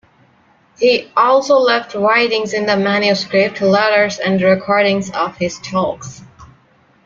He 0.79 1.11
also 1.15 1.57
left 1.57 1.93
writings 1.93 2.53
in 2.55 2.65
manuscript, 2.65 3.61
letters 3.61 4.17
and 4.17 4.41
recordings 4.41 5.11
of 5.11 5.37
his 5.37 5.59
talks. 5.59 6.23